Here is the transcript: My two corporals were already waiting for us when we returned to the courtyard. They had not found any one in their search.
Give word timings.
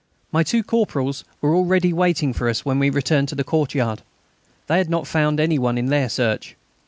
My 0.31 0.41
two 0.41 0.63
corporals 0.63 1.23
were 1.41 1.53
already 1.55 1.93
waiting 1.93 2.33
for 2.33 2.49
us 2.49 2.65
when 2.65 2.79
we 2.79 2.89
returned 2.89 3.27
to 3.29 3.35
the 3.35 3.43
courtyard. 3.43 4.01
They 4.65 4.79
had 4.79 4.89
not 4.89 5.05
found 5.05 5.39
any 5.39 5.59
one 5.59 5.77
in 5.77 5.89
their 5.89 6.09
search. 6.09 6.55